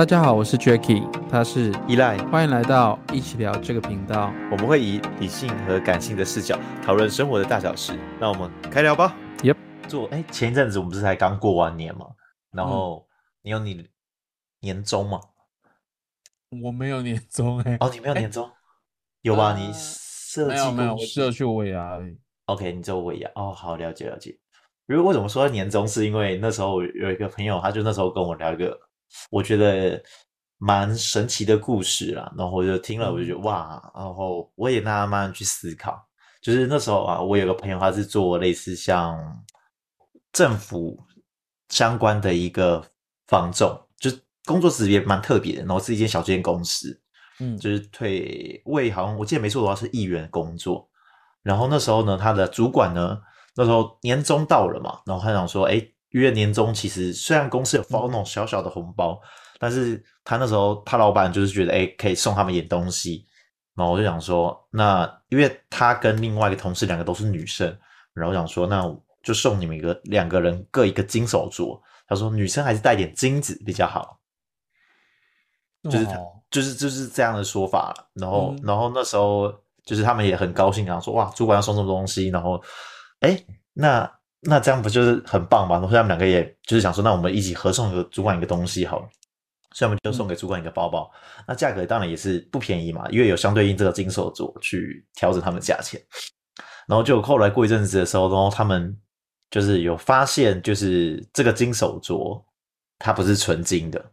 [0.00, 4.32] 大家好，我是 Jacky，他是依赖，欢迎来到一起聊这个频道。
[4.50, 7.92] 我们会以理性和感性的视角讨论生活的大小事。
[8.18, 9.14] 那我们开聊吧。
[9.42, 9.56] Yep，
[9.88, 12.06] 做哎，前一阵子我们不是才刚过完年嘛？
[12.50, 13.06] 然后
[13.42, 13.90] 你有你
[14.60, 15.20] 年终吗？
[16.62, 17.76] 我没有年终哎。
[17.78, 18.50] 哦，你没有年终？
[19.20, 19.54] 有吧？
[19.54, 22.18] 你设计没有没有，我只有去尾牙而已。
[22.46, 24.34] OK，你只有尾牙哦，好，了解了解。
[24.86, 28.74] 如果为什么说年终，是因为那时候有一个朋友，他就那时候跟我聊一个
[29.30, 30.02] 我觉得
[30.58, 36.00] 蛮神奇的故事啦，然后我就听了，我就觉得哇，然后我也慢慢去思考，
[36.40, 39.42] 就是那时候啊，我有个朋友，他是做类似像
[40.32, 40.98] 政府
[41.68, 42.84] 相关的一个
[43.26, 44.10] 房仲，就
[44.44, 47.00] 工作职也蛮特别的，然后是一间小间公司，
[47.38, 50.88] 嗯，就是退位，好像我记得没错的话是议员工作，
[51.42, 53.20] 然后那时候呢，他的主管呢。
[53.56, 59.20] 那时候年终到了嘛，然后他想说，哎，因为年终其实虽然公司有发那种小小的红包，
[59.58, 63.26] 但是他那时候他老板就是觉得，哎，可以送他们一点东西，
[63.74, 67.78] 然后我就想说，那因为他跟另外一个同事两个都是女生，
[68.12, 68.84] 然后想说，那
[69.22, 71.80] 就送你们一个两个人各一个金手镯。
[72.08, 74.18] 他说女生还是带点金子比较好，
[75.84, 76.18] 就是他
[76.50, 77.94] 就是就是这样的说法。
[78.14, 79.52] 然后然后那时候
[79.84, 82.60] 就是他们也很高兴，然后说，哇，主管要送什么东西，然后。
[83.20, 83.38] 哎，
[83.74, 84.10] 那
[84.42, 85.74] 那这样不就是很棒吗？
[85.74, 89.08] 然后他们两个也就是想说，那我们一起合送一个主管一个东西好了，
[89.74, 91.10] 所以我们就送给主管一个包包。
[91.14, 96.00] 嗯、那价格当然也是不便宜嘛，因为有相对应这个金手镯去调整他们价钱。
[96.86, 98.96] 然后就后来过一阵子的时候，然后他们
[99.50, 102.42] 就是有发现，就是这个金手镯
[102.98, 104.04] 它不是纯金的，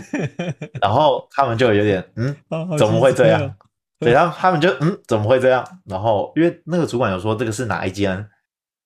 [0.80, 2.34] 然后他们就有点嗯，
[2.78, 3.54] 怎么会这样？
[3.98, 5.62] 对，然后他们就嗯，怎么会这样？
[5.84, 8.26] 然后因为那个主管有说这个是哪一间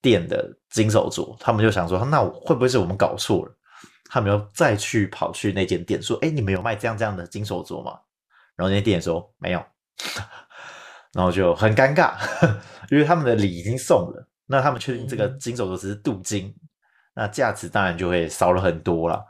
[0.04, 3.52] 店的金手镯，他们就想说，那会不会是我们搞错了？
[4.10, 7.92] 他们又再去跑去那间店说，哎，你们有卖这样这样的金手镯吗？
[8.54, 9.64] 然后那间店说没有，
[11.14, 12.12] 然后就很尴尬，
[12.92, 16.54] 因为他们的礼已经送了，那他们确定这个金手镯只是镀金，
[17.14, 19.24] 那价值当然就会少了很多了。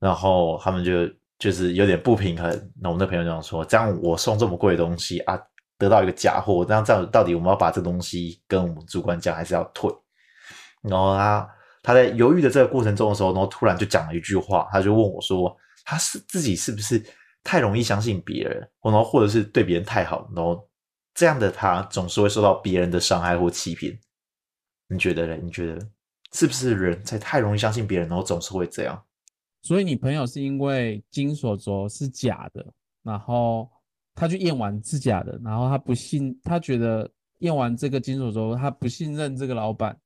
[0.00, 0.92] 然后他们就。
[1.38, 2.50] 就是有点不平衡，
[2.82, 5.40] 那我们的朋友这样说，这样我送这么贵的东西啊，
[5.78, 9.90] 得到一个假货，那这样到底我们要把这东西跟我们主管讲，还是要退？
[10.82, 11.48] 然后他
[11.82, 17.02] 他在犹豫的这个过程中的时候，然后突然就讲了一句话，他就问我说，他是自己是不是
[17.42, 20.68] 太容易相信别人，然后或者是对别人太好，然后
[21.14, 23.98] 这样的他总是会受到别人的伤害或欺骗？
[24.88, 25.36] 你觉得呢？
[25.36, 25.80] 你觉得
[26.32, 29.02] 是不是人才太容易相信别人，然后总是会这样？
[29.62, 32.64] 所以你朋友是因为金手镯是假的，
[33.02, 33.68] 然后
[34.18, 37.08] 他去验完是假的，然后他不信，他觉得
[37.38, 39.96] 验完这个金手镯，他不信任这个老板，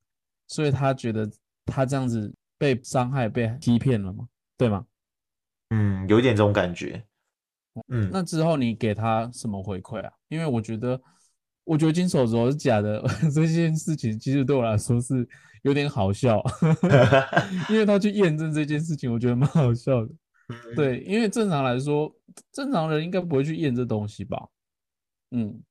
[0.49, 1.27] 所以他觉得
[1.65, 4.29] 他这样子被伤害、被欺骗了嘛？
[4.59, 4.85] 对吗？
[5.71, 7.03] 嗯，有一点这种感觉。
[7.89, 10.13] 嗯，那之后你给他什么回馈啊？
[10.29, 11.01] 因为我觉得，
[11.65, 13.03] 我觉得金手镯是假的
[13.35, 15.27] 这件事情，其实对我来说是。
[15.63, 16.43] 有点好笑，
[17.71, 20.09] 因为他去验证这件事情，我觉得蛮好笑的。
[20.75, 22.13] 对，因为正常来说，
[22.53, 24.49] 正常人应该不会去验这东西吧？
[25.31, 25.63] 嗯，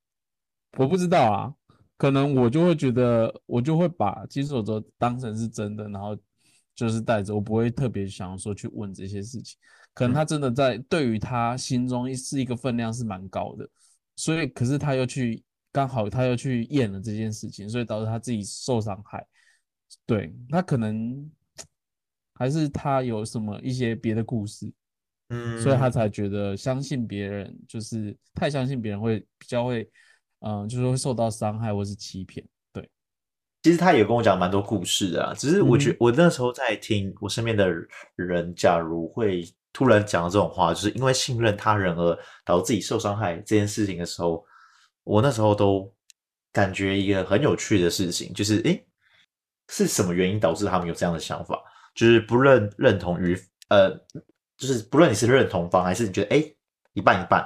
[0.78, 1.54] 我不知道啊，
[1.98, 6.18] 可能我就会觉得，我就会把金手镯当成是真的，然后
[6.74, 9.58] 就是戴着，我不会特别想说去问这些事情。
[9.94, 13.70] 可能他真的在对于他心中是一个分量是蛮高的，
[14.16, 19.28] 所以可是他又去刚好他又去验了这件事情，所以导致他自己受伤害。
[20.06, 21.30] 对，他可能
[22.34, 24.72] 还是他有什么一些别的故事，
[25.32, 29.82] 嗯，所以他才觉得相信别人就是太相信别人会比较会，
[30.42, 32.46] 嗯、呃，就是会受到伤害或是欺骗。
[32.72, 32.88] 对，
[33.64, 37.68] 其实他也跟我讲蛮多故事的啊，只是我觉得我那时候在听我身边的
[38.16, 39.44] 人，假如会
[39.74, 44.46] 突然讲到这种话，就是因为信任他人而导致自己受伤害这件事情的时候，
[45.04, 45.92] 我那时候都
[46.52, 48.86] 感觉一个很有趣的事情，就是诶。
[49.74, 51.58] 是什么原因导致他们有这样的想法？
[51.96, 53.40] 就是不认认同于
[53.70, 53.90] 呃，
[54.62, 56.56] 就是不论你是认同方还是你觉得诶
[56.94, 57.44] 一半一半，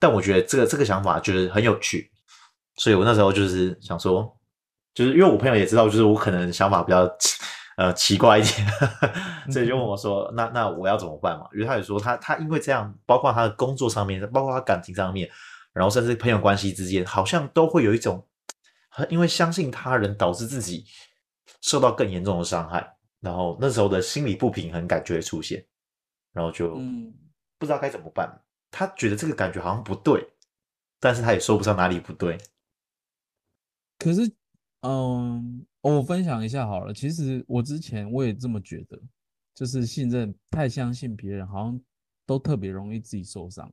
[0.00, 2.10] 但我觉得这个这个想法觉得很有趣，
[2.74, 4.36] 所以我那时候就是想说，
[4.92, 7.08] 就是因为我朋友也知道，就是我可能想法比较
[7.76, 8.66] 呃奇怪一点，
[9.52, 11.46] 所以就问我说，那那我要怎么办嘛？
[11.54, 15.30] 因为他也说他他因为这样，包括他的工作上面，包括他感情上面，
[15.72, 18.26] 然后甚至朋友关系之间，好像都会有一种
[19.08, 20.84] 因为相信他人导致自己。
[21.62, 22.86] 受到更严重的伤害，
[23.20, 25.64] 然后那时候的心理不平衡感就会出现，
[26.36, 26.74] 然后就
[27.58, 28.28] 不知道该怎么办。
[28.30, 28.40] 嗯、
[28.70, 30.28] 他觉得这个感觉好像不对，
[31.00, 32.36] 但是他也说不上哪里不对。
[33.98, 34.30] 可是，
[34.82, 36.92] 嗯，我分享一下好了。
[36.92, 39.00] 其实我之前我也这么觉得，
[39.54, 41.80] 就是信任太相信别人，好像
[42.26, 43.72] 都特别容易自己受伤。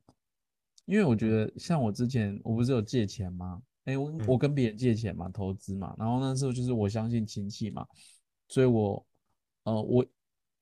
[0.85, 3.61] 因为我觉得，像我之前我不是有借钱吗？
[3.83, 7.85] 哎，我我跟别人借钱嘛，投资嘛，然后那时候就是我相信亲戚嘛，
[8.47, 9.05] 所以我
[9.63, 10.05] 呃我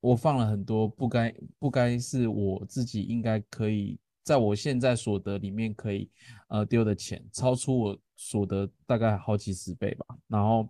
[0.02, 6.10] 我放了很多不该不该是我自己应该可以在我现在所得里面可以
[6.50, 10.68] 呃丢的钱，超出我所得大概好几十倍吧，然后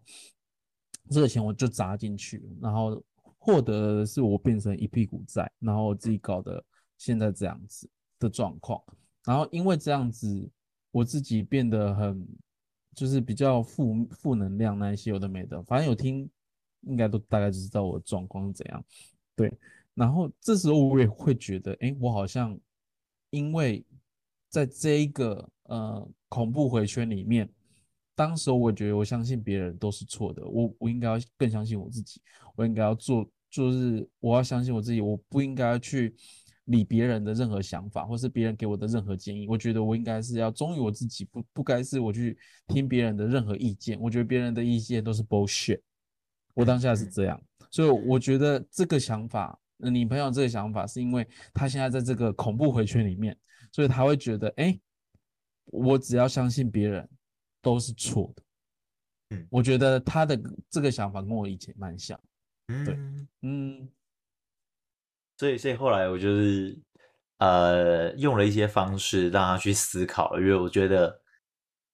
[1.10, 3.04] 这个钱我就砸进去，然后
[3.40, 6.64] 获得的是我变成一屁股债，然后我自己搞得
[6.98, 7.90] 现在这样子
[8.20, 8.82] 的状况。
[9.26, 10.50] 然后因为这样子，
[10.92, 12.28] 我自己变得很，
[12.96, 16.30] 就是比较负负能量那一些有的没的，反正有听，
[16.82, 18.84] 应该都大概知道我的状况是怎样。
[19.42, 19.58] 对，
[19.94, 22.58] 然后这时候我也会觉得，哎，我好像
[23.30, 23.84] 因为
[24.50, 27.50] 在这一个呃恐怖回圈里面，
[28.16, 32.22] 当时我觉得我相信别人都是错的，我我应该要更相信我自己，
[32.56, 36.16] 我应该要做，就是我要相信我自己，我不应该去。
[36.66, 42.38] 理别人的任何想法，或是别人给我的任何建议，我觉得我应该是要忠于我自己，不不该是我去
[42.68, 44.00] 听别人的任何意见。
[44.00, 45.82] 我觉得别人的意见都是 bullshit。
[46.54, 47.42] 我当下是这样，
[47.72, 53.36] 所以我觉得这个想法，你朋友这个想法，是因为他现在在这个恐怖回圈里面，
[53.72, 54.80] 所以他会觉得，哎，
[55.66, 57.10] 我只要相信别人
[57.62, 58.44] 都是错的。
[59.30, 60.40] 嗯，我觉得他的
[60.70, 62.20] 这个想法跟我以前蛮像。
[62.86, 62.96] 对，
[63.42, 63.90] 嗯。
[65.38, 66.80] 所以，所以后来我就是，
[67.40, 71.20] 呃，用了一些方式让他去思考，因为我觉得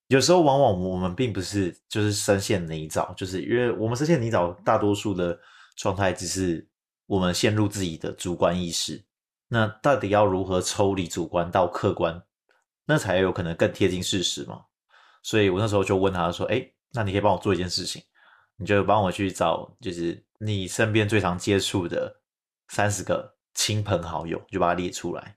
[0.07, 5.39] 有时候往往我们并不是就是深陷泥沼，就是因为我们深陷泥沼，大多数的
[5.77, 6.67] 状态只是
[7.05, 9.05] 我们陷入自己的主观意识。
[9.47, 12.21] 那到底要如何抽离主观到客观，
[12.83, 14.65] 那才有可能更贴近事实嘛？
[15.23, 18.03] 所以我那时候就问他说：“哎，那你可以帮我做一件事情，
[18.57, 22.21] 你就帮我去找，就是你身边最常接触的
[22.67, 25.35] 三十个。”亲朋好友就把它列出来，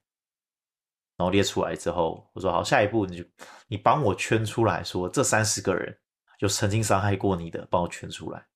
[1.16, 3.24] 然后列出来之后，我说好，下一步你就
[3.66, 5.98] 你帮我圈出来说这三十个人
[6.38, 8.46] 就曾经伤害过你的，帮我圈出来，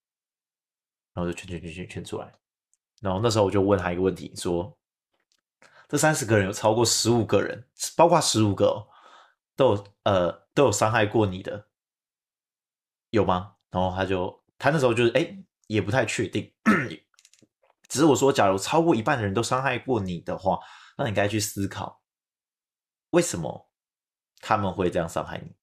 [1.15, 2.31] 然后就圈圈圈圈圈出来，
[3.01, 4.77] 然后那时候我就问他一个问题，说
[5.89, 7.67] 这三十个人有超过十五个人，
[7.97, 8.89] 包括十五个哦，
[9.55, 11.69] 都有呃都有伤害过你的，
[13.11, 13.55] 有吗？
[13.71, 15.39] 然后他就他那时候就是哎
[15.69, 16.53] 也不太确定。
[17.89, 20.59] 只是我说，假如超过一半的人都伤害过你的话，
[20.99, 22.03] 那你该去思考，
[23.11, 23.71] 为什么
[24.41, 25.55] 他们会这样伤害你？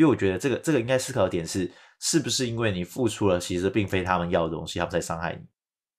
[0.00, 1.70] 因为我觉得这个这个应该思考的点是，
[2.00, 5.40] 是不是因为你付出了，其实并非他们要的东西，他们在伤害你？
[5.40, 5.48] 因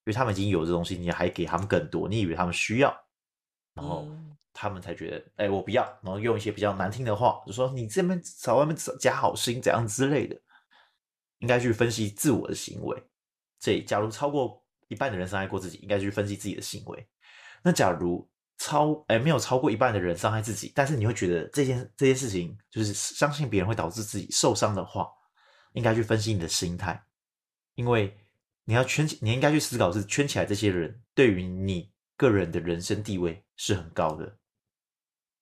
[0.07, 2.89] 为他们已经有这东西，你还给他们更多，你以为他们需要，
[3.75, 4.07] 然后
[4.51, 10.35] 他们才觉得，哎，我不要，然后用一些比较难听的话，就说你这边找外面假好心，怎样之类的，
[11.39, 13.03] 应该去分析自我的行为。
[13.59, 14.59] 所以，假如超过。
[14.87, 17.07] 一半的人伤害过自己，应该去分析自己的行为。
[17.63, 18.29] 那假如
[18.63, 25.09] 超哎没有超过一半的人伤害自己，但是你会觉得这件这件事情就是相信别人会导致自己受伤的话，
[25.73, 27.03] 应该去分析你的心态，
[27.73, 28.15] 因为
[28.65, 34.37] 你要圈，你应该去思考是圈起来这些人对于你个人的人生地位是很高的。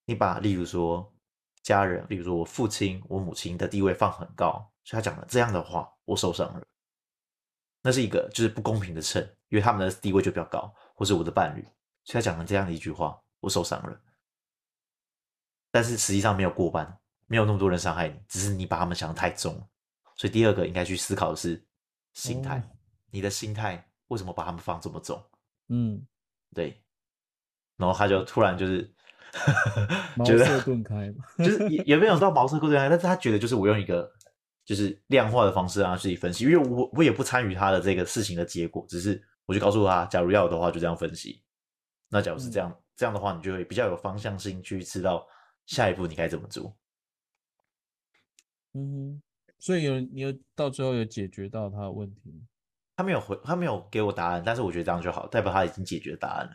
[0.06, 1.14] 你把例如说
[1.62, 6.66] 家人，例如说我父亲、我母亲的地位放很高，所以他讲了这样的话，我受伤了。
[7.82, 11.68] 那是一个就是不公平的秤，因为他们的地位就比较高，或是我的伴侣，
[12.10, 14.02] 所以他讲了这样的一句话，我受伤了。
[15.70, 16.98] 但是实际上没有过半，
[17.28, 19.54] 没有那么多人伤害你，只是你把他们想的太重。
[20.16, 21.64] 所以第二个应该去思考的是
[22.14, 22.70] 心态，嗯、
[23.12, 25.24] 你的心态为什么把他们放这么重？
[25.68, 26.04] 嗯，
[26.56, 26.82] 对。
[27.78, 28.92] 然后他就突然就是
[30.18, 34.12] 茅塞顿开， 就是也也没有到茅塞顿开，但是他觉得就是我用一个。
[34.66, 41.42] 就是量化的方式让他自己分析，因为我我也不参与他的这个事情的结果，只是我就告诉他，假如要的话就这样分析。
[42.10, 45.26] 那假如是这样，嗯、这样的话你就会比较有方向性去知道
[45.66, 46.76] 下一步你该怎么做。
[48.74, 49.22] 嗯，
[49.58, 52.42] 所以有你有到最后有解决到他的问题吗？
[52.96, 56.52] 他没有回，他没有给我答案，但是我觉得这样就好，代表他已经解决答案了。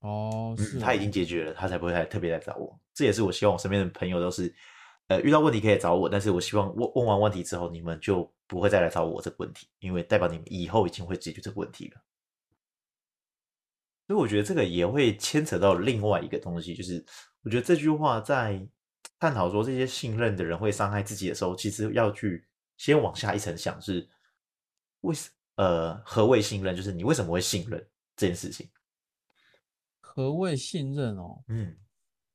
[0.00, 2.78] 哦，是、嗯，他已经解决了，他才不会来特别来找我。
[2.94, 4.54] 这也是我希望我身边的朋友都是。
[5.08, 12.00] 呃，遇到问题可以找我，但是我希望问问完问题之后，你们就不会再来找我这个问题，因为代表你们以后已经会解决这个问题了。
[14.06, 17.04] 所以我觉得这个也会牵扯到另外一个东西，就是
[17.42, 18.64] 我觉得这句话在
[19.18, 22.46] 探讨说这些信任的人会伤害自己的时候，其实要去
[22.76, 24.08] 先往下一层想，是
[25.00, 26.76] 为什呃何谓信任？
[26.76, 27.84] 就是你为什么会信任
[28.16, 28.68] 这件事情？
[30.00, 31.42] 何谓信任哦？
[31.48, 31.76] 嗯。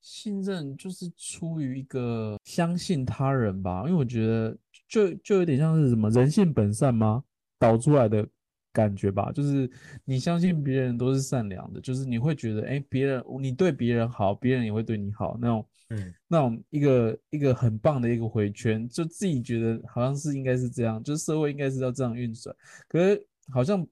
[0.02, 7.24] 信任就是出于一个相信他人吧，因为我觉得就就有点像是什么人性本善吗？
[7.60, 8.28] 导出来的
[8.74, 9.70] 感觉吧，就是
[10.06, 22.56] 你相信别人都是善良的，就是你会觉得，哎，别人你对别人好，别人也会对你好，那种，嗯，那种一个一个很棒的一个回圈，就自己觉得好像是应该是这样，就是社会应该是要这样运转，
[22.88, 23.86] 可是好像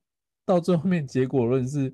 [0.46, 1.94] 到最后面结果论是。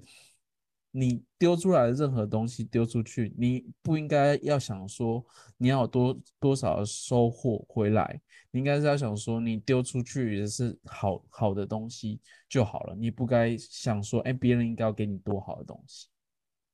[0.97, 5.21] 你丢出来的任何东西丢出去，你不应该要想说
[5.57, 16.07] 你要有多多少的收获回来，你应该是要想说你丢出去也是好好的东西就好了，你不该想说，哎，别人应该要给你多好的东西。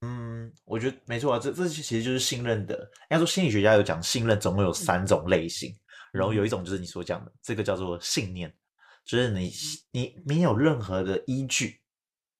[0.01, 2.75] 嗯，我觉得没错啊，这这其实就是信任的。
[2.75, 5.75] 应该说心理学家有讲，信任总共有三种类型，
[6.12, 8.54] 然后有一种就是你所讲的，这个叫做信念，
[9.04, 9.51] 就是你
[9.92, 11.80] 你没有任何的依据，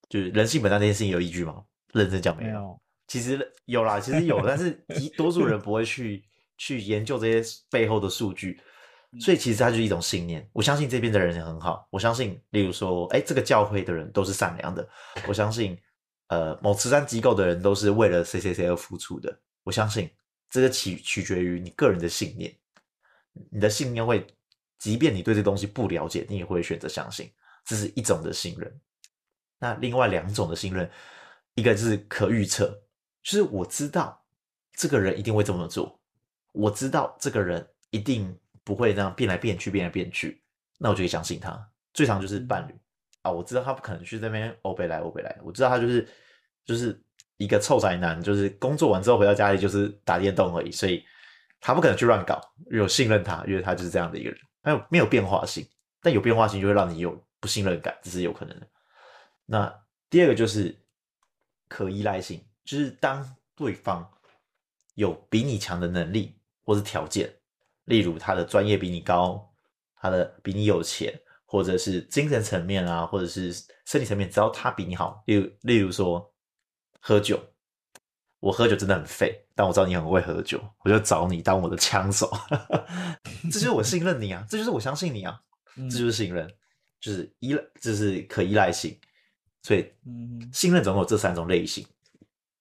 [0.10, 1.64] 就是人性本善这件事情有依据吗？
[1.94, 6.24] 认真讲没有，其实有啦，其实有，但是一多数人 不会去
[6.58, 8.62] 去研究这些背后的数据，
[9.20, 10.50] 所以其实它就是一种信念。
[10.54, 14.88] 我相信这边的人也很好，我相信，例如说，哎，这个教会的人都是善良的，
[15.28, 15.78] 我相信，
[16.28, 20.10] 呃，某慈善机构的人都是为了谁谁谁而付出的，我相信
[20.50, 22.56] 这个取取决于你个人的信念，
[23.50, 24.26] 你的信念会，
[24.80, 27.30] 即便你对这东西不了解，你也会选择相信，
[27.66, 28.80] 这是一种的信任。
[29.60, 30.90] 那另外两种的信任。
[31.55, 32.67] 一个是可预测，
[33.22, 34.24] 就是我知道
[34.74, 36.00] 这个人一定会这么做，
[36.53, 40.41] 我知道这个人一定不会这样变来变去，变来变去，
[40.79, 41.70] 那我就可以相信他。
[41.93, 42.74] 最常就是伴侣
[43.22, 46.08] 啊，我知道他不可能去这边欧北来欧北来，我知道他就是
[46.63, 46.98] 就是
[47.36, 51.03] 一个臭宅男，就是工作完之后回到家里就是打电动而已，所以
[51.60, 55.67] 他不可能去乱搞，有信任他，因为他就是这样的一个人，没有没有变化性，
[56.01, 58.65] 但有变化性就会让你有不信任感，这是有可能的。
[59.46, 60.81] 那第二个就是。
[61.72, 63.25] 可依赖性就是当
[63.56, 64.06] 对方
[64.96, 67.34] 有比你强的能力或是条件，
[67.86, 69.50] 例如他的专业比你高，
[69.96, 73.54] 他的比你有钱，或者是精神层面啊，或者是
[73.86, 76.30] 身体层面，只要他比你好，例如例如说
[77.00, 77.42] 喝酒，
[78.42, 82.30] 我喝酒真的很废，但我知道你很会喝酒，我就找你当我的枪手，
[83.50, 85.42] 这就是我信任你啊，这就是我相信你啊，
[85.90, 86.54] 这就是信任，
[87.00, 89.00] 就是依赖，就是可依赖性。
[89.63, 89.94] 所以，
[90.51, 91.86] 信任总有这三种类型。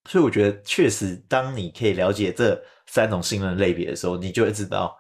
[0.09, 4.97] 所以，我觉得确实，当你可以了解这三种信任类别的时候，你就会知道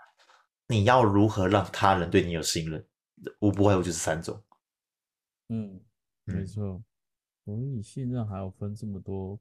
[0.66, 2.85] 你要如何让他人对你有信任。
[3.40, 4.42] 无不外乎就是三种。
[5.49, 5.78] 嗯，
[6.25, 6.83] 没错。
[7.45, 9.38] 所以，信任还有分这么多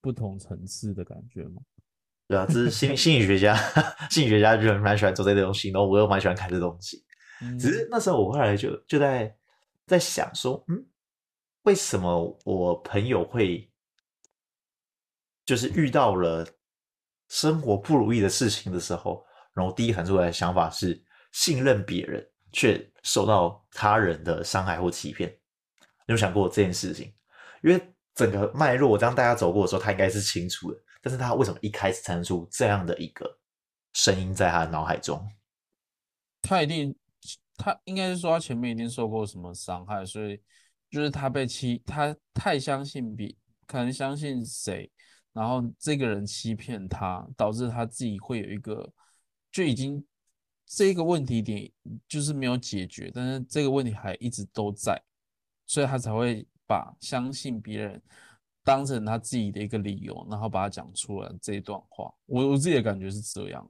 [0.00, 1.60] 不同层次的感觉吗？
[2.28, 3.54] 对啊，这是心心理学家，
[4.10, 7.04] 心理学家就蛮喜欢做这些东西，然后我又蛮喜欢看这东西。
[7.58, 9.36] 只是那时候我后来就就在。
[9.86, 10.84] 在想说，嗯，
[11.62, 13.70] 为什么我朋友会
[15.44, 16.46] 就是遇到了
[17.28, 19.24] 生活不如意的事情的时候，
[19.54, 21.00] 然后第一喊出来的想法是
[21.32, 25.30] 信任别人，却受到他人的伤害或欺骗。
[26.06, 27.14] 你有想过这件事情？
[27.62, 30.80] 因为整个脉络，当大家走过的时候，他应该是清楚的。
[31.00, 33.38] 但是他为什么一开始产生出这样的一个
[33.92, 35.24] 声音在他的脑海中？
[36.42, 36.96] 他一定。
[37.56, 40.40] 他应该是说他前面一定受过什么伤害，所以
[40.90, 43.34] 就是他被欺，他太相信别，
[43.66, 44.90] 可能相信谁，
[45.32, 48.92] 然后这个人欺骗他，导致他自己会有一个，
[49.50, 50.04] 就已经
[50.66, 51.70] 这个问题点
[52.08, 55.00] 就是没有解决，但是这个问题还一直都在，
[55.66, 58.02] 所以他才会把相信别人
[58.64, 62.12] 当成他自己的一个理由，然后把它讲出来这一段话。
[62.26, 63.66] 我我自己的感觉是这样。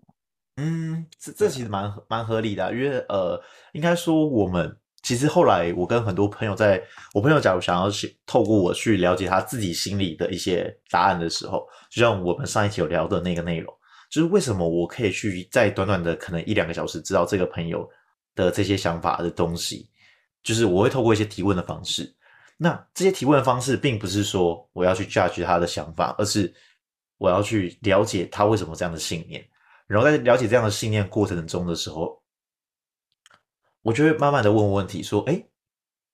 [0.56, 3.38] 嗯，这这其实蛮蛮合理的啊，因为呃，
[3.72, 6.82] 应该说我们其实后来我跟很多朋友在，
[7.12, 13.72] 我朋友假如想要去透过我去了解他自己心里的一些答案的时候，就像我们上一期有聊的那个内容，
[14.10, 17.86] 就是为什么我可以去在短短的可能一两个小时知道这个朋友
[18.34, 19.90] 的这些想法的东西，
[20.42, 22.10] 就是我会透过一些提问的方式，
[22.56, 26.50] 那这些提问的方式并不是说我要去 judge 他的想法，而是
[27.18, 29.46] 我要去了解他为什么这样的信念。
[29.86, 32.22] 然后在了解这样的信念过程中的时候，
[33.82, 35.46] 我就会慢慢的问问题，说：“哎，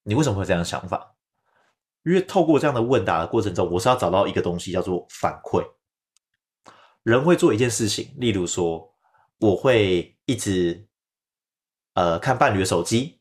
[0.02, 1.16] 你为什么会这样想法？”
[2.04, 5.64] 因为透过这样的问答的过程中，我是要找到一个东西叫做反馈。
[7.04, 8.92] 人会做一件事情，例如说，
[9.38, 10.88] 我会一直
[11.94, 13.20] 呃看伴侣的手机，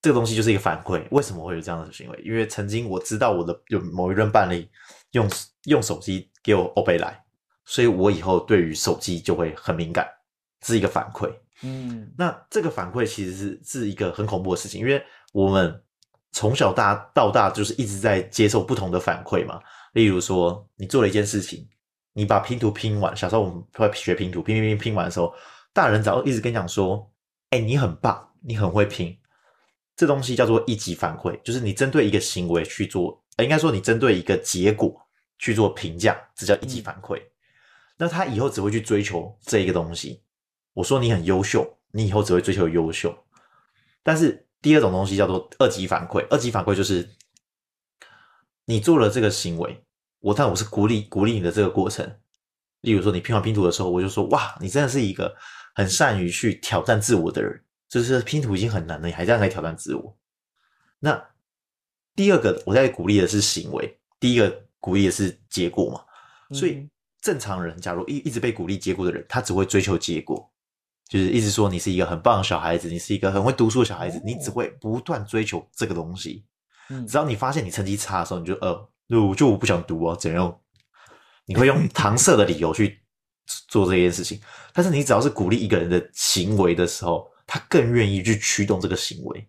[0.00, 1.06] 这个东西就是一个反馈。
[1.10, 2.22] 为什么会有这样的行为？
[2.24, 4.66] 因为曾经我知道我的有某一任伴侣
[5.10, 5.30] 用
[5.64, 7.25] 用手机给我欧贝来。
[7.66, 10.08] 所以我以后对于手机就会很敏感，
[10.62, 11.30] 是一个反馈。
[11.62, 15.82] 嗯，那这个反馈其实是是一个很恐怖的事情，因为我们
[16.32, 19.60] 从小大到大就是一直在接受不同的反馈嘛。
[19.92, 21.66] 例如说，你做了一件事情，
[22.12, 25.34] 你把拼图拼完，小时候我们会学拼图，拼拼拼拼完的时候，
[25.72, 27.10] 大人早一直跟你讲说
[27.50, 29.16] ：“哎，你很棒，你很会拼。”
[29.96, 34.94] 这东西叫做一级反馈，就是你针对一个行为去做，呃，应该说你针对一个结果
[35.38, 37.18] 去做评价，这叫一级反馈。
[37.18, 37.30] 嗯、
[37.96, 40.22] 那他以后只会去追求这一个东西。
[40.74, 43.16] 我说你很优秀，你以后只会追求优秀。
[44.02, 47.08] 但是第二种东西叫做二级反馈，二级反馈就是
[48.66, 49.84] 你做了这个行为，
[50.20, 52.18] 我但我是鼓励鼓励你的这个过程。
[52.82, 55.34] 例如说你拼完拼图的时候，我就说哇，你真的是一个
[55.74, 57.62] 很善于去挑战自我的人。
[57.88, 60.18] 就是拼图已经很难了，你还这样来挑战自我。
[60.98, 61.30] 那
[62.16, 63.86] 第二个，我在鼓励的是行为；
[64.18, 66.04] 第一个鼓励的是结果嘛。
[66.52, 66.88] 所以
[67.26, 70.48] 正常人，假如一一直被鼓励结果的人，他只会追求结果，
[71.08, 76.44] 就是一直说你是一个很棒的小孩子，你是一个很会读书的小孩子，你只会不断追求这个东西。
[77.08, 80.56] 只要你发现你成绩差的时候，你就呃，就就我不想读哦，怎样？
[81.46, 83.00] 你会用搪塞的理由去
[83.66, 84.40] 做这件事情。
[84.72, 89.48] 但是你只要是鼓励一个人的行为的时候，他更愿意去驱动这个行为，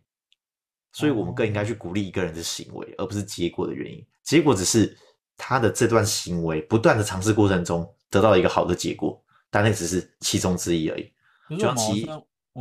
[0.94, 4.04] 所以我们更应该去鼓励一个人的行为，而不是结果的原因。
[4.24, 4.98] 结果只是
[5.38, 11.12] 他的这段行为不断的尝试过程中得到了一个好的结果，但那只是其中之一而已。
[11.50, 12.10] 就像奇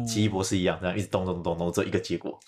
[0.07, 2.39] 奇异博士一样，这样一直咚咚咚咚，这一个结果。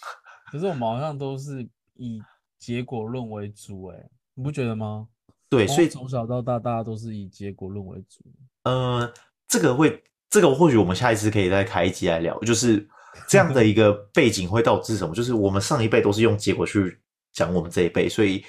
[0.53, 2.23] 可是我们好像都是以
[2.59, 3.97] 结果论为主，哎，
[4.35, 5.09] 你不觉得吗？
[5.49, 8.25] 对，所以从小到大，大家都是以结果论为主。
[8.65, 9.13] 呃，
[9.49, 10.05] 这个会。
[10.31, 12.87] 这个或许我们下一次可以再开一集来聊，就是
[13.27, 15.15] 这样的一个背景会导致什么？
[15.15, 17.01] 就是我们上一辈都是用结果去
[17.33, 18.45] 讲我们这一辈，所以，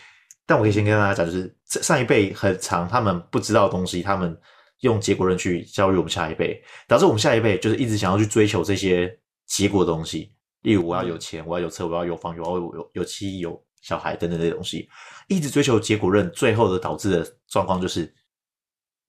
[0.50, 4.36] 但我可以先跟大家讲，就是上一辈很长，他们不知道的东西，他们
[4.79, 9.15] 用结果论去教育我们下一辈，导致我们下一辈就是一直想要去追求这些
[9.46, 14.89] 结果的东西，例如我要有钱，我要有车，我要有房，我要有有有妻有小孩等等这些东西，
[15.27, 18.12] 一直追求结果论，最后的导致的状况就是。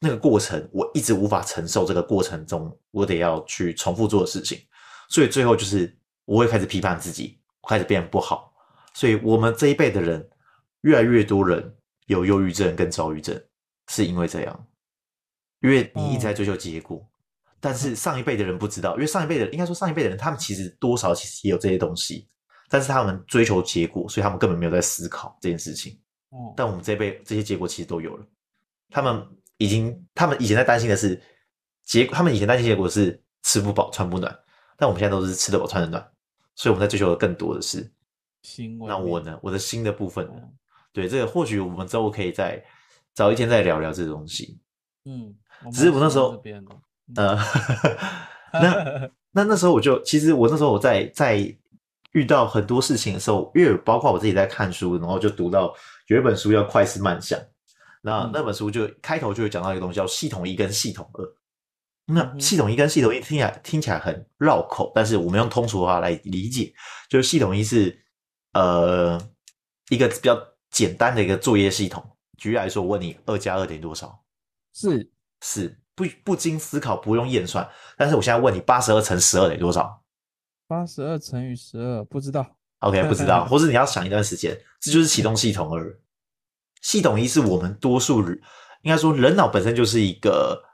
[0.03, 1.85] 那个过程，我一直无法承受。
[1.85, 4.59] 这个过程中，我得要去重复做的事情，
[5.11, 7.39] 所以最后就是我会开始批判自己，
[7.69, 8.51] 开始变不好。
[8.95, 10.27] 所以我们这一辈的人，
[10.83, 11.75] 越来越多人
[12.07, 13.41] 有忧郁症跟躁郁症，
[13.89, 14.67] 是因为这样。
[15.61, 17.07] 因为你一直在追求结果，
[17.61, 22.29] 但是上一辈的人不知道，因为上一辈的人应该说上一辈的人，他们其实多少其实也有这些东西，
[22.69, 25.99] 但是他们追求结果，所以他们根本没有在思考这件事情。
[26.57, 28.27] 但我们这一辈这些结果其实都有了，
[28.91, 29.27] 他们。
[29.63, 31.21] 已经，他们以前在担心的是
[31.85, 34.35] 结果，他们以前担心结果是吃不饱穿不暖，
[34.79, 36.03] 但我们现在都是吃得饱穿得暖，
[36.55, 37.93] 所以我们在追求的更多的是
[38.41, 38.79] 心。
[38.79, 39.39] 那我呢？
[39.43, 40.41] 我的新的部分呢？
[40.93, 42.63] 对，这个或许我们之后可以再
[43.15, 44.59] 早一天再聊聊这个东西。
[45.05, 45.35] 嗯，
[45.73, 46.43] 只是我那时 候，
[47.17, 47.39] 呃，
[48.53, 51.57] 那那那时候我就其实我那时候我在在
[52.13, 55.73] 遇到很多事情的时候，因为包括我自己在看书，然后就读到
[56.09, 57.39] 有一本书叫《快思慢想》。
[58.03, 61.25] 那那本书就开头就会讲到一个东西叫系统一跟系统二。
[62.07, 66.73] 那系统一跟系统一听起来听起来很绕口，但是我们用通俗的话来理解，
[67.09, 67.97] 就是系统一是
[68.55, 69.21] 呃
[69.91, 70.35] 一个比较
[70.71, 72.05] 简单的一个作业系统。
[72.39, 74.23] 举例来说，我问你二加二等于多少？
[74.73, 75.11] 是
[75.43, 77.69] 是不不经思考，不用验算。
[77.97, 80.03] 但是我现在问你八十二乘十二等于多少？
[80.67, 82.47] 八十二乘以十二不知道。
[82.79, 86.01] OK， 不知道，或是你要想一段时间，这就是启动系统二。
[86.81, 88.41] 系统一是我们多数人，
[88.83, 90.65] 应该说人脑本身就是一个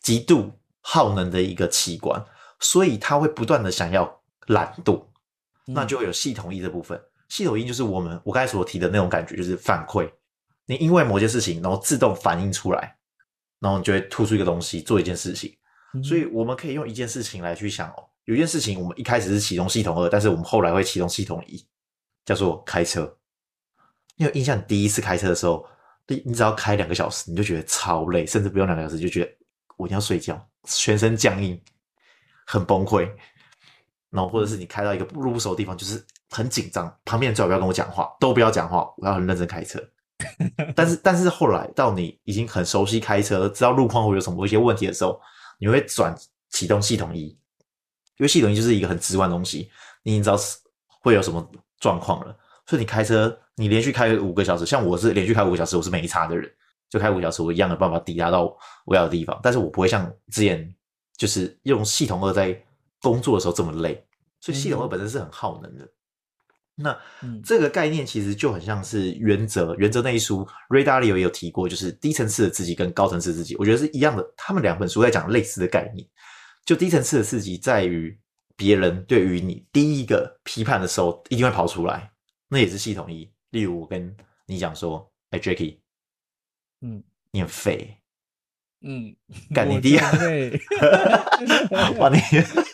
[0.00, 2.24] 极度耗能的一个器官，
[2.60, 5.04] 所以它会不断的想要懒惰，
[5.66, 6.98] 那就会有系统一的部分。
[7.28, 10.10] 系统一就是我们我刚才所提的那种感觉，就是反馈。
[10.66, 12.96] 你因为某件事情，然后自动反应出来，
[13.60, 15.54] 然后你就会吐出一个东西做一件事情。
[16.02, 21.64] 所以我们可以用一件事情来去想哦，有一件事情我们一开始是启动系统二，但是我们后来会启动系统一，
[22.24, 23.16] 叫做开车。
[24.16, 25.64] 你有印象，第一次开车的时候，
[26.08, 29.30] 你你只要开两个小时，你就觉得超累，甚至不用两个小时就觉得
[29.76, 31.60] 我一定要睡觉，全身僵硬，
[32.46, 33.08] 很崩溃。
[34.10, 36.04] 然后或者是你开到一个路不熟的地方，就是
[36.34, 39.80] 很紧张，旁边人最好不要跟我讲话，都不要讲话，我要很认真开车。
[40.74, 45.20] 但是但是后来到你已经很熟悉开车，知道路况会有什么一些问题的时候，
[45.58, 46.14] 你会转
[46.50, 47.36] 启动系统一，因
[48.18, 49.70] 为系统一就是一个很直观的东西，
[50.02, 50.36] 你已经知道
[51.00, 51.46] 会有什么
[51.78, 52.36] 状况了。
[52.66, 56.50] 所以你开车，你连续开五个小时，像我是连续开五个小时，我是没差的人，
[56.88, 59.38] 就开五个小时，我一样的办法抵达到我要的地方。
[59.42, 60.74] 但是我不会像之前
[61.16, 62.58] 就是用系统二在
[63.02, 64.02] 工作的时候这么累，
[64.40, 65.86] 所以系统二本身是很耗能的。
[66.76, 66.98] 那
[67.44, 74.34] 这个概念其实就很像是原则，原则那一书，Ray Dalio 也有提过，就是低层次的自己跟高层次的刺激，我觉得是一样的。
[74.36, 76.04] 他们两本书在讲类似的概念，
[76.64, 78.18] 就低层次的自己在于
[78.56, 82.10] 别人对于你第一个批判的时候，一定会跑出来。
[82.48, 84.14] 那也是系统一，例如我跟
[84.46, 85.78] 你讲说，哎、欸、，Jacky，
[86.80, 87.96] 嗯，你很废，
[88.86, 89.16] 嗯，
[89.54, 90.12] 干你第二，
[91.98, 92.18] 哇，你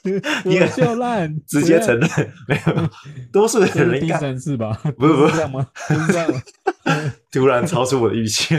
[0.44, 2.08] 你我就烂，直接承认
[2.48, 2.90] 没有。
[3.32, 4.72] 多数的人应该第三次吧？
[4.98, 5.66] 不是不是这样吗？
[5.88, 6.42] 不是这样吗？
[7.30, 8.58] 突然超出我的预期。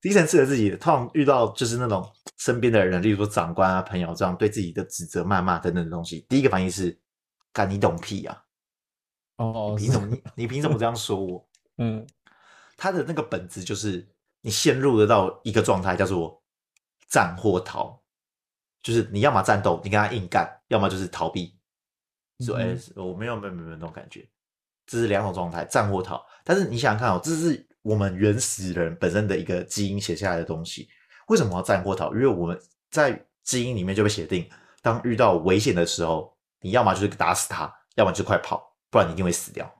[0.00, 2.06] 低层次的自己，通常遇到就是那种
[2.38, 6.96] 身边的人，例如说长官啊、朋友这样对自己的指责、谩骂等等的东西，第一个反应是：
[7.52, 8.38] 干你懂屁啊！
[9.38, 10.06] 哦，你凭什么？
[10.08, 11.48] 你你凭什么这样说我？
[11.78, 12.06] 嗯，
[12.76, 14.06] 他的那个本质就是
[14.44, 16.40] 你陷入得到一个状态，叫做
[17.08, 17.98] 战或逃，
[18.82, 21.58] 就是你要么战斗，你跟他硬干；要么就是逃避。
[22.40, 24.28] 说：“哎、欸，我没有没有没有那种感觉。”
[24.86, 26.22] 这是两种状态，战或逃。
[26.44, 27.66] 但是你想想看哦，这是。
[27.84, 30.88] 我们原始人本身的一个基因写下来的东西，
[31.28, 32.10] 为什么要战或逃？
[32.14, 32.58] 因为我们
[32.90, 34.48] 在基因里面就被写定，
[34.80, 39.70] 当遇到危险的时候，你要么就是打死他，要么就快跑，不然你一定会死掉。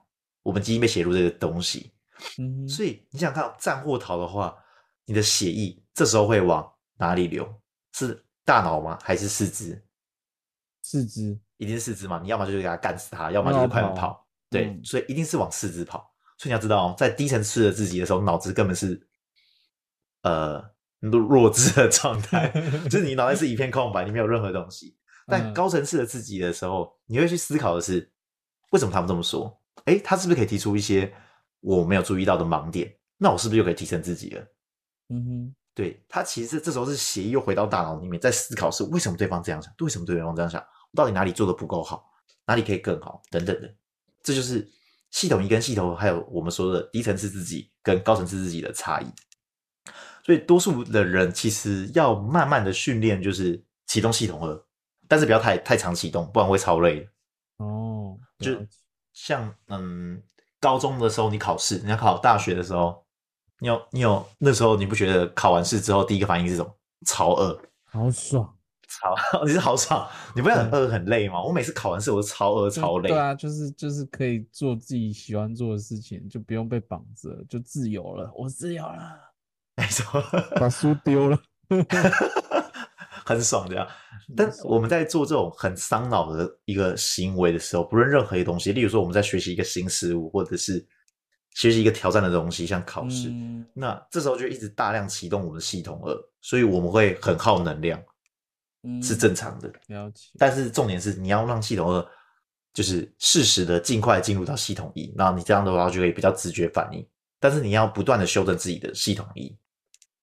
[0.43, 1.94] 我们基因被写入这个东西，
[2.39, 4.57] 嗯，所以你想看战或逃的话，
[5.05, 7.47] 你的血液这时候会往哪里流？
[7.93, 8.99] 是大脑吗？
[9.03, 9.85] 还是四肢？
[10.83, 12.21] 四肢，一定是四肢嘛？
[12.23, 13.93] 你要么就是给他干死他，要么就是快跑。
[13.93, 16.15] 跑对，嗯，所以一定是往四肢跑。
[16.37, 19.07] 所以你要知道，在低层次的自己的时候，脑子根本是
[20.23, 20.63] 呃
[21.01, 22.49] 弱弱智的状态，
[22.91, 24.97] 就是你脑袋是一片空白，你没有任何东西。
[25.27, 28.13] 但高层次的自己的时候，你会去思考的是，
[28.71, 29.63] 为什么他们这么说？
[29.87, 31.15] 哎，他是不是可以提出一些
[31.65, 32.95] 我没有注意到的盲点？
[33.17, 34.47] 那我是不是就可以提升自己了？
[35.09, 42.09] 嗯哼，对，他其实这时候是协议又回到大脑里面，在思考是为什么对方这样想，为什么对方这样想，我到底哪里做的不够好，
[42.47, 43.75] 哪里可以更好，等等的，
[44.23, 44.71] 这就是。
[45.11, 49.07] 系统一跟系统二还有我们说的低层次自己跟高层次自己的差异，
[50.27, 54.65] 所以多数的人其实要慢慢的训练，就是启动系统二，
[55.07, 57.09] 但是不要太太常启动，不然会超累。
[57.59, 58.59] 哦，就
[59.13, 60.21] 像嗯，
[60.65, 63.05] 高中的时候你考试，你要考大学的时候，
[63.59, 66.75] 你有你有那时候你不觉得考完试之后第一个反应是什么？
[67.07, 68.51] 超饿，好爽。
[68.89, 71.43] 超， 你是好爽，你不会很饿很累吗？
[71.43, 73.09] 我每次考完试我都超饿超累。
[73.09, 78.31] 对啊，就是就是可以做自己喜欢做的事情，就不用被绑着，就自由了。
[78.35, 79.19] 我自由了，
[79.77, 80.23] 没错，
[80.57, 81.39] 把书丢了，
[83.27, 83.87] 很爽这样。
[84.37, 90.87] 但我们在做这种很伤脑的一个行为的时候，不论任何一个东西，例如说我们在学习一个新事物，或者是
[91.55, 98.03] 学习一个挑战的东西，像考试，嗯、那这时候就一直大量启动我们的系统二，所以我们会很耗能量。
[99.03, 100.29] 是正常的，嗯，了解。
[100.39, 102.07] 但是重点是你要让系统二
[102.75, 107.03] 就是适时的尽快进入到系统一，然后你这样的话就可以比较直觉反应。
[107.41, 109.57] 但是你要不断的修正自己的系统一，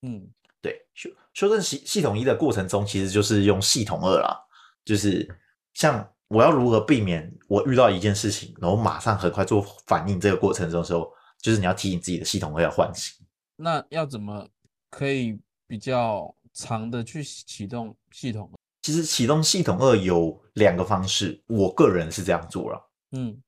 [0.04, 0.30] 嗯，
[0.62, 4.38] 对，修修正系系统一的过程中，其实就是用系统二啦，
[4.86, 5.28] 就是
[5.74, 13.26] 像我要如何避免我遇到一件事情，然后马上很快做反应，这个过程中的时候，就是你要提醒自己的系统二要唤醒。
[13.56, 14.48] 那要怎么
[14.90, 16.34] 可以比较？
[16.54, 22.92] 长的去启动系统，其实启动系统二有两个方式，我个人是这样做了。
[23.12, 23.42] 嗯，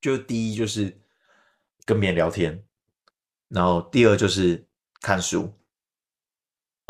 [0.00, 1.00] 就第一就是
[1.84, 2.60] 跟别人聊天，
[3.46, 4.66] 然后第二就是
[5.00, 5.54] 看书。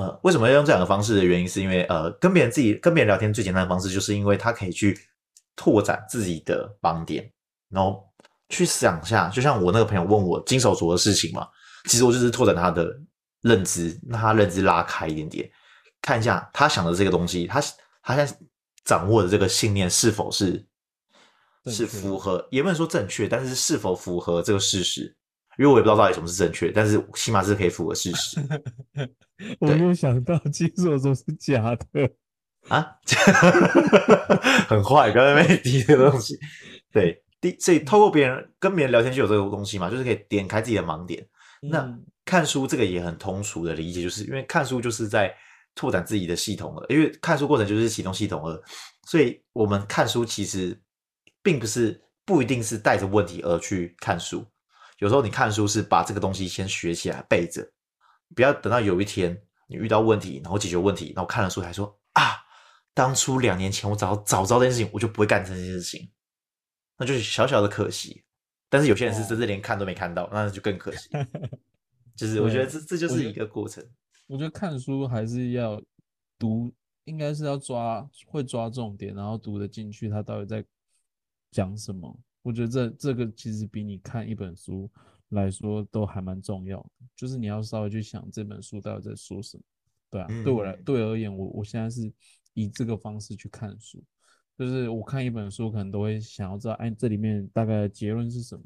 [0.02, 4.98] 呃，为什么要用这两个方式的原因，是因为呃，跟别人自己跟别人聊天最简单的方式，就是因为他可以去
[5.54, 7.30] 拓展自己的盲点，
[7.68, 8.04] 然后
[8.48, 11.46] 去想一下，就像我那个朋友问我金手镯的事情嘛，
[11.84, 13.00] 其实我就是拓展他的。
[13.42, 15.50] 认知，让他认知拉开一点点，
[16.00, 17.60] 看一下他想的这个东西，他
[18.00, 18.38] 他现在
[18.84, 20.64] 掌握的这个信念是否是
[21.66, 25.12] 是符合，也不能说正确，但是是否符合这个事实？
[25.58, 28.40] 因为我也不知道到底什么是正确，但是起码是可以符合事实。
[29.61, 32.11] 我没有想到金手镯是假的
[32.68, 32.87] 啊，
[34.68, 36.38] 很坏，不要在那边提这个东西。
[36.92, 41.26] 对，第所以透过别人跟别人聊天就有这个东西嘛，就是可以点开自己的盲点。
[41.61, 41.78] 那。
[41.81, 45.35] 嗯看书这个也很通俗的理解，就是因为看书就是在
[45.74, 46.87] 拓展自己的系统了。
[46.88, 48.62] 因为看书过程就是启动系统二，
[49.09, 50.81] 所以我们看书其实
[51.42, 54.46] 并不是不一定是带着问题而去看书。
[54.98, 57.68] 有时候你看书是把这个东西先学起来背着，
[58.34, 62.22] 不要等到有一天你遇到问题，然后解决问题，然后看了书才说啊，
[62.94, 66.10] 当初两年前我早早知道这件事情，我就不会干这件事情，
[66.98, 68.24] 那就是小小的可惜。
[68.68, 71.10] 但是有些人是真的连看都没看到，那就更可惜。
[72.16, 73.84] 就是我觉得这这就是一个过程。
[74.26, 75.82] 我觉得看书还是要
[76.38, 76.72] 读，
[77.04, 80.64] 应该是要抓会抓重点，然后读得进去，他到底在
[81.50, 82.18] 讲什么。
[82.42, 84.90] 我觉得这这个其实比你看一本书
[85.32, 86.90] 来说都还蛮重要的。
[87.14, 89.62] 就是你要稍微去想这本书到底在说什么。
[90.10, 92.12] 对啊，对我来对我而言，我我现在是
[92.54, 94.02] 以这个方式去看书，
[94.58, 98.62] 就是我看一本书可能都会想要知道，哎，这里面大概的结论是什么。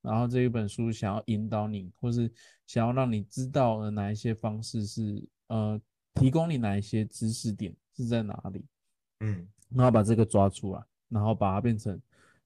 [0.00, 2.32] 然后这一本书想要引导你，或是
[2.66, 5.80] 想要让你知道的哪一些方式是呃，
[6.14, 8.64] 提供你哪一些知识点是在哪里？
[9.20, 12.00] 嗯，然后把这个抓出来，然后把它变成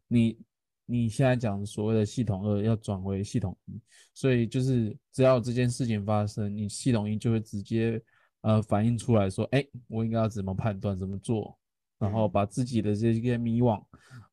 [0.08, 0.38] 你
[0.87, 3.81] 你现在讲所谓的系统二要转为系统一，
[4.14, 8.03] 所以就是只要这件事情发生，你系统一就会直接
[8.42, 11.57] 呃反映出来说，哎，我应该要怎么判断，怎么做，
[11.99, 13.83] 然后把自己的这些迷惘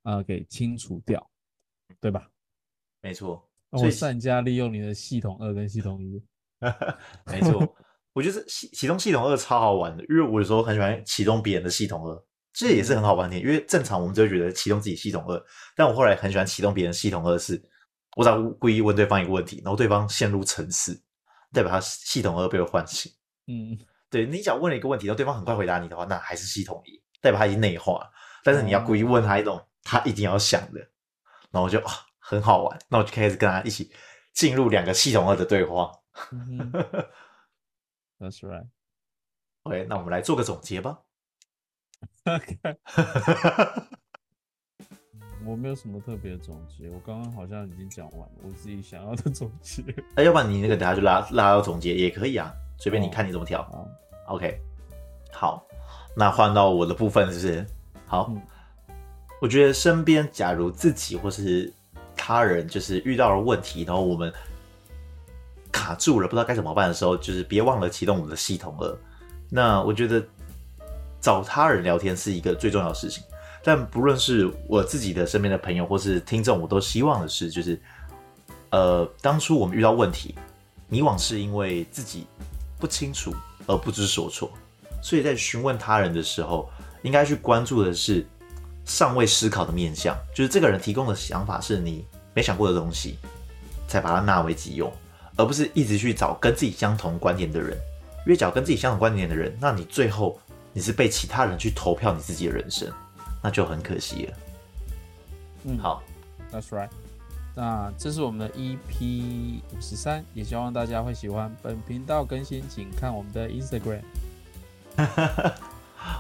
[0.04, 1.30] 呃给清除掉，
[2.02, 2.30] 对吧？
[3.02, 6.22] 没错，我善加利用你的系统二跟系统一，
[7.32, 7.76] 没错。
[8.12, 12.24] 我觉得启启动系统二超好玩的，因为我有时候很喜欢启动别人的系统二，
[12.60, 13.40] 这也是很好玩的。
[13.40, 15.42] 因为正常我们就会觉得启动自己系统二，
[15.78, 17.62] 但我后来很喜欢启动别人系统二，是
[18.18, 21.02] 我只要故意问对方一个问题，然后对方陷入沉思，
[21.54, 23.10] 代表他系统二被我唤醒。
[23.48, 28.06] 嗯，对，你只要问了一个问题，然后对方很快回答你的话，那还是系统一，代表他已经内化。
[28.44, 30.82] 但是你要故意问他一种他一定要想的，
[31.52, 33.90] 然后我就啊很好玩，那我就开始跟他一起
[34.34, 35.92] 进入两个系统二的对话。
[36.32, 36.72] 嗯
[38.20, 38.68] That's right.
[39.64, 41.00] OK，那我们来做个总结吧。
[45.46, 49.84] 我没有什么特别的总结，我刚刚好像已经讲完了我自己想要的总结。
[50.16, 53.62] 那 要不然你那个等下就拉拉到总结也可以啊，随便你看你怎么调。
[53.72, 54.36] Oh.
[54.36, 54.60] OK，
[55.32, 55.66] 好，
[56.16, 57.66] 那换到我的部分是不是？
[58.06, 58.42] 好，嗯、
[59.42, 61.74] 我觉得身边假如自己或是
[62.16, 64.32] 他人就是遇到了问题，然后我们。
[65.72, 69.00] 卡住了，不知道该怎么办的时候，就是别忘了启动我们的系统了。
[69.52, 70.20] 那我觉得
[71.22, 73.24] 找他人聊天是一个最重要的事情，
[73.64, 77.80] 但不论是我自己的身边的朋友或是听众，我都希望的是，就是
[78.70, 80.36] 呃，当初我们遇到问题，
[80.88, 82.28] 你往是因为自己
[82.80, 83.34] 不清楚
[83.68, 84.52] 而不知所措，
[85.02, 86.70] 所以在询问他人的时候，
[87.02, 88.26] 应该去关注的是
[88.86, 93.18] 尚未思考的面向，就是这个人提供的想法是你没想过的东西，
[93.88, 94.92] 才把它纳为己用。
[95.36, 97.78] 而不是一直去找跟自己相同观点的人，
[98.26, 100.38] 越找跟自己相同观点的人，那你最后
[100.74, 102.92] 你是被其他人去投票你自己的人生，
[103.42, 104.38] 那就很可惜了。
[105.66, 106.02] 嗯，好
[106.52, 106.90] ，That's right。
[107.56, 114.02] 那这是我们的 EP 五十三，也希望大家会喜欢本频道更新，请看我们的 Instagram。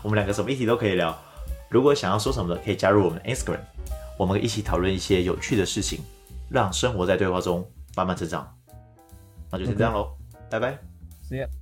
[0.03, 1.17] 我们两个什么议题都可以聊，
[1.69, 3.61] 如果想要说什么的，可以加入我们的 Instagram，
[4.17, 6.01] 我们一起讨论一些有趣的事情，
[6.49, 8.53] 让生活在对话中慢慢成长。
[9.49, 10.17] 那就先这样喽，
[10.49, 10.77] 拜拜。
[11.29, 11.58] See ya.